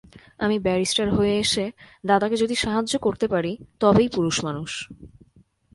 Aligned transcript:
আমি 0.39 0.59
ব্যারিস্টার 0.59 1.07
হয়ে 1.09 1.33
এসে 1.37 1.65
দাদাকে 2.05 2.35
যদি 2.35 2.55
সাহায্য 2.55 2.93
করতে 2.99 3.25
পারি 3.27 3.51
তবেই 3.79 4.09
পুরুষমানুষ। 4.09 4.71